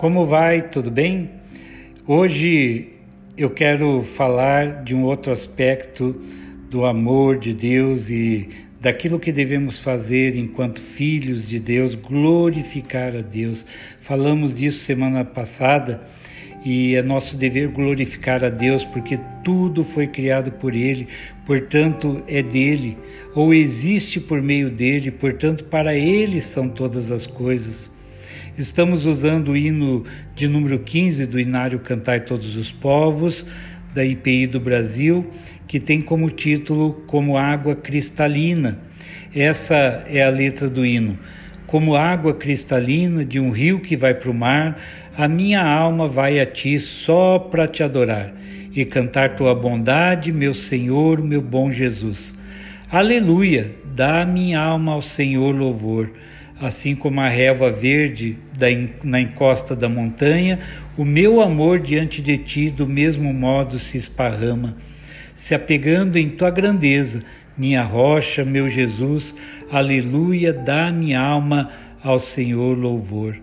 [0.00, 0.62] Como vai?
[0.62, 1.28] Tudo bem?
[2.06, 2.88] Hoje
[3.36, 6.18] eu quero falar de um outro aspecto
[6.70, 8.48] do amor de Deus e
[8.80, 13.66] daquilo que devemos fazer enquanto filhos de Deus, glorificar a Deus.
[14.00, 16.00] Falamos disso semana passada
[16.64, 21.08] e é nosso dever glorificar a Deus porque tudo foi criado por Ele,
[21.44, 22.96] portanto é dele,
[23.34, 27.99] ou existe por meio dele, portanto para Ele são todas as coisas.
[28.60, 30.04] Estamos usando o hino
[30.36, 33.48] de número 15 do Inário Cantai Todos os Povos,
[33.94, 35.30] da IPI do Brasil,
[35.66, 38.78] que tem como título Como Água Cristalina.
[39.34, 41.18] Essa é a letra do hino.
[41.66, 44.78] Como água cristalina de um rio que vai para o mar,
[45.16, 48.34] a minha alma vai a ti só para te adorar
[48.74, 52.34] e cantar tua bondade, meu Senhor, meu bom Jesus.
[52.90, 53.74] Aleluia!
[53.96, 56.10] Dá minha alma ao Senhor louvor.
[56.60, 58.66] Assim como a relva verde da,
[59.02, 60.58] na encosta da montanha,
[60.96, 64.76] o meu amor diante de ti do mesmo modo se esparrama,
[65.34, 67.24] se apegando em tua grandeza,
[67.56, 69.34] minha rocha, meu Jesus.
[69.70, 70.52] Aleluia!
[70.52, 71.70] Dá minha alma
[72.02, 73.36] ao Senhor louvor.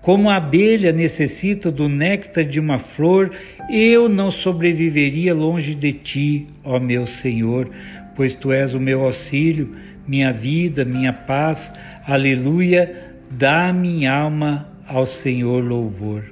[0.00, 3.30] Como a abelha necessita do néctar de uma flor,
[3.70, 7.70] eu não sobreviveria longe de ti, ó meu Senhor,
[8.16, 11.72] pois tu és o meu auxílio, minha vida, minha paz.
[12.04, 16.24] Aleluia, dá minha alma ao Senhor louvor.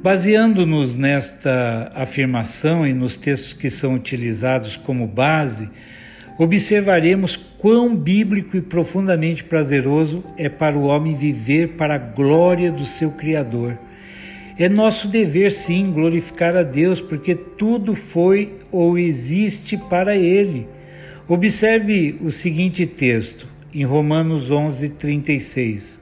[0.00, 5.68] Baseando-nos nesta afirmação e nos textos que são utilizados como base,
[6.38, 12.86] observaremos quão bíblico e profundamente prazeroso é para o homem viver para a glória do
[12.86, 13.76] seu Criador.
[14.56, 20.68] É nosso dever, sim, glorificar a Deus, porque tudo foi ou existe para Ele.
[21.26, 26.00] Observe o seguinte texto, em Romanos 11, 36.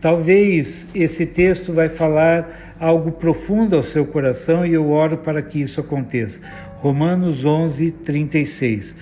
[0.00, 5.60] Talvez esse texto vai falar algo profundo ao seu coração e eu oro para que
[5.60, 6.40] isso aconteça.
[6.80, 8.96] Romanos 11, 36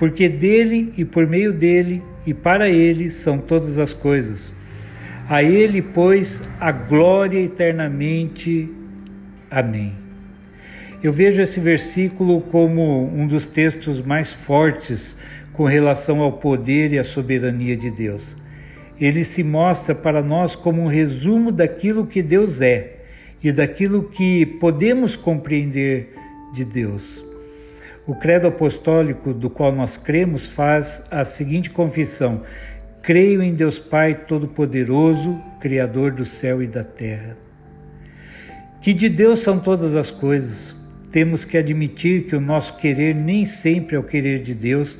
[0.00, 4.50] porque dele e por meio dele e para ele são todas as coisas.
[5.28, 8.66] A ele, pois, a glória eternamente.
[9.50, 9.92] Amém.
[11.02, 15.18] Eu vejo esse versículo como um dos textos mais fortes
[15.52, 18.36] com relação ao poder e à soberania de Deus.
[19.00, 22.98] Ele se mostra para nós como um resumo daquilo que Deus é
[23.42, 26.14] e daquilo que podemos compreender
[26.52, 27.24] de Deus.
[28.06, 32.42] O credo apostólico do qual nós cremos faz a seguinte confissão:
[33.02, 37.36] Creio em Deus Pai Todo-Poderoso, Criador do céu e da terra.
[38.80, 40.74] Que de Deus são todas as coisas.
[41.10, 44.98] Temos que admitir que o nosso querer nem sempre é o querer de Deus.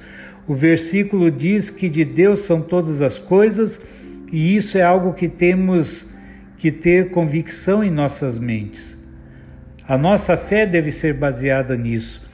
[0.50, 3.81] O versículo diz que de Deus são todas as coisas,
[4.33, 6.11] e isso é algo que temos
[6.59, 8.99] que ter convicção em nossas mentes.
[9.87, 12.28] A nossa fé deve ser baseada nisso.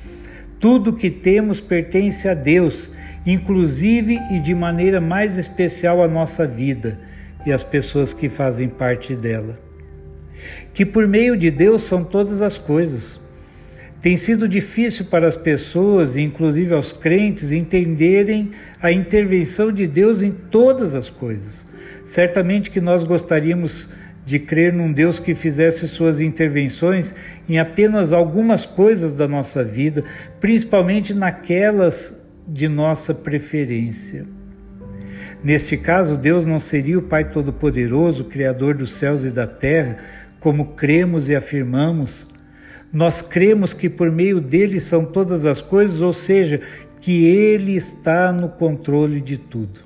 [0.58, 2.90] Tudo que temos pertence a Deus,
[3.26, 6.98] inclusive e de maneira mais especial a nossa vida
[7.44, 9.60] e as pessoas que fazem parte dela.
[10.72, 13.20] Que por meio de Deus são todas as coisas.
[14.00, 20.30] Tem sido difícil para as pessoas, inclusive aos crentes, entenderem a intervenção de Deus em
[20.30, 21.66] todas as coisas.
[22.04, 23.92] Certamente que nós gostaríamos
[24.24, 27.14] de crer num Deus que fizesse suas intervenções
[27.48, 30.04] em apenas algumas coisas da nossa vida,
[30.40, 34.24] principalmente naquelas de nossa preferência.
[35.42, 39.98] Neste caso, Deus não seria o Pai Todo-Poderoso, Criador dos céus e da terra,
[40.40, 42.26] como cremos e afirmamos.
[42.92, 46.60] Nós cremos que por meio dele são todas as coisas, ou seja,
[47.00, 49.80] que ele está no controle de tudo.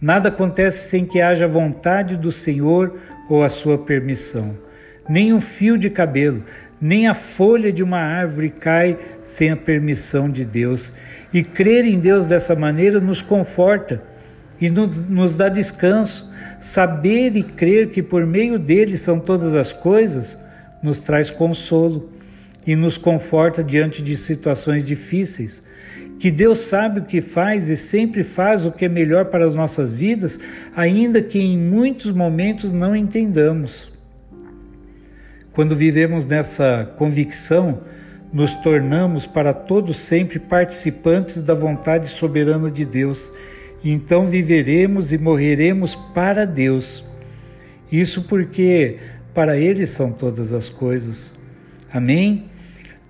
[0.00, 4.56] Nada acontece sem que haja vontade do Senhor ou a sua permissão.
[5.08, 6.44] Nem um fio de cabelo,
[6.80, 10.92] nem a folha de uma árvore cai sem a permissão de Deus.
[11.32, 14.02] E crer em Deus dessa maneira nos conforta
[14.60, 16.28] e nos dá descanso.
[16.60, 20.38] Saber e crer que por meio dele são todas as coisas
[20.82, 22.10] nos traz consolo
[22.66, 25.66] e nos conforta diante de situações difíceis
[26.18, 29.54] que Deus sabe o que faz e sempre faz o que é melhor para as
[29.54, 30.38] nossas vidas,
[30.74, 33.90] ainda que em muitos momentos não entendamos.
[35.52, 37.82] Quando vivemos nessa convicção,
[38.32, 43.32] nos tornamos para todos sempre participantes da vontade soberana de Deus,
[43.84, 47.04] então viveremos e morreremos para Deus.
[47.90, 48.98] Isso porque
[49.34, 51.38] para Ele são todas as coisas.
[51.92, 52.46] Amém?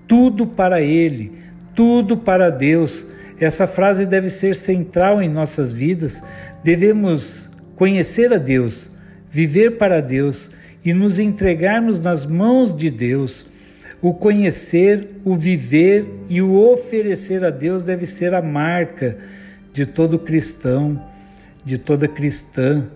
[0.07, 1.49] Tudo para Ele
[1.79, 3.07] tudo para Deus.
[3.39, 6.21] Essa frase deve ser central em nossas vidas.
[6.65, 8.91] Devemos conhecer a Deus,
[9.31, 10.51] viver para Deus
[10.85, 13.47] e nos entregarmos nas mãos de Deus.
[14.03, 19.17] O conhecer, o viver e o oferecer a Deus deve ser a marca
[19.73, 21.01] de todo cristão,
[21.65, 22.89] de toda cristã,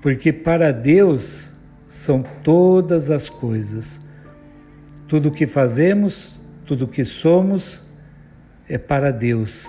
[0.00, 1.50] porque para Deus
[1.88, 3.98] são todas as coisas.
[5.08, 6.28] Tudo o que fazemos,
[6.66, 7.82] tudo o que somos
[8.68, 9.66] é para Deus,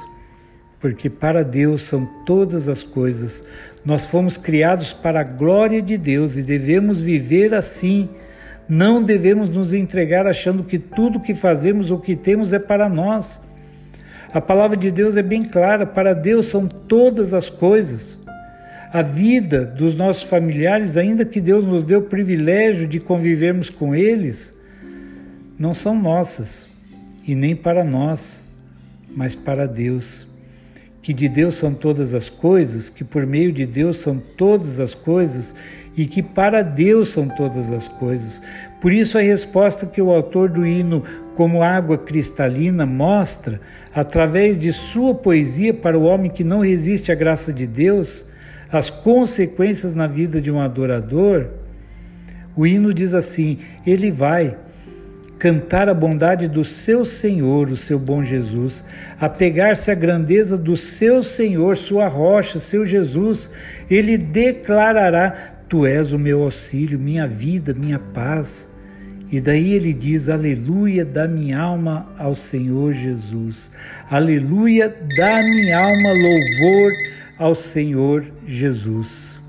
[0.82, 3.48] porque para Deus são todas as coisas.
[3.86, 8.10] Nós fomos criados para a glória de Deus e devemos viver assim.
[8.68, 13.40] Não devemos nos entregar achando que tudo que fazemos ou que temos é para nós.
[14.34, 18.20] A palavra de Deus é bem clara: para Deus são todas as coisas.
[18.92, 23.94] A vida dos nossos familiares, ainda que Deus nos dê o privilégio de convivermos com
[23.94, 24.58] eles,
[25.58, 26.68] não são nossas
[27.28, 28.42] e nem para nós,
[29.16, 30.30] mas para Deus
[31.02, 34.94] que de Deus são todas as coisas, que por meio de Deus são todas as
[34.94, 35.56] coisas
[35.98, 38.44] e que para Deus são todas as coisas.
[38.80, 41.04] Por isso, a resposta que o autor do hino,
[41.36, 43.60] como água cristalina, mostra,
[43.92, 48.29] através de sua poesia para o homem que não resiste à graça de Deus,
[48.72, 51.48] as consequências na vida de um adorador,
[52.56, 54.56] o hino diz assim: ele vai
[55.40, 58.84] cantar a bondade do seu Senhor, o seu bom Jesus,
[59.20, 63.52] apegar-se à grandeza do seu Senhor, sua rocha, seu Jesus,
[63.90, 68.70] ele declarará: Tu és o meu auxílio, minha vida, minha paz.
[69.32, 73.72] E daí ele diz: Aleluia, da minha alma ao Senhor Jesus.
[74.10, 76.92] Aleluia, da minha alma louvor
[77.40, 79.40] ao Senhor Jesus.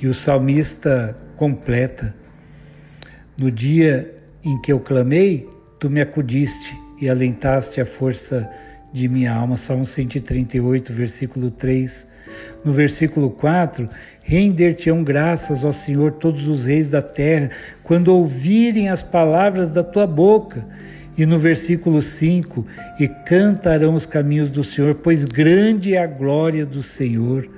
[0.00, 2.14] E o salmista completa:
[3.36, 4.14] No dia
[4.44, 5.48] em que eu clamei,
[5.80, 8.48] tu me acudiste e alentaste a força
[8.92, 9.56] de minha alma.
[9.56, 12.14] Salmo 138, versículo 3.
[12.64, 13.88] No versículo 4,
[14.22, 17.50] render-te-ão graças, ó Senhor, todos os reis da terra,
[17.82, 20.66] quando ouvirem as palavras da tua boca.
[21.16, 22.66] E no versículo 5,
[22.98, 27.48] e cantarão os caminhos do Senhor, pois grande é a glória do Senhor.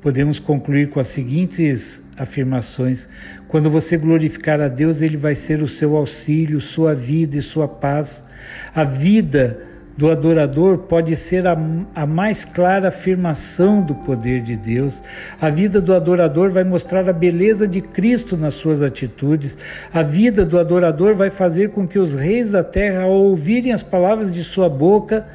[0.00, 3.08] Podemos concluir com as seguintes afirmações.
[3.48, 7.68] Quando você glorificar a Deus, Ele vai ser o seu auxílio, sua vida e sua
[7.68, 8.26] paz.
[8.74, 9.60] A vida
[9.96, 11.56] do adorador pode ser a,
[11.94, 15.02] a, mais clara afirmação do poder de Deus.
[15.40, 19.56] A vida do adorador vai mostrar a beleza de Cristo nas suas atitudes.
[19.92, 23.82] A vida do adorador vai fazer com que os reis da terra, ao ouvirem as
[23.82, 25.26] palavras de sua boca,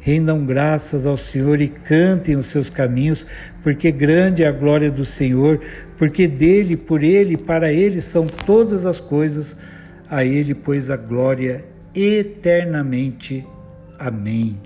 [0.00, 3.24] rendam graças ao Senhor e cantem os seus caminhos,
[3.62, 5.60] porque grande é a glória do Senhor,
[5.96, 9.58] porque dele, por ele, para ele são todas as coisas,
[10.10, 11.64] a ele, pois, a glória
[11.94, 13.46] eternamente.
[14.04, 14.60] Amém.